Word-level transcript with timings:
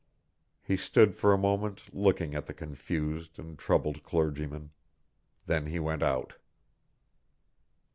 He 0.63 0.77
stood 0.77 1.15
for 1.15 1.31
a 1.31 1.37
moment 1.37 1.93
looking 1.93 2.33
at 2.33 2.47
the 2.47 2.55
confused 2.55 3.37
and 3.37 3.55
troubled 3.55 4.01
clergyman. 4.01 4.71
Then 5.45 5.67
he 5.67 5.77
went 5.77 6.01
out. 6.01 6.37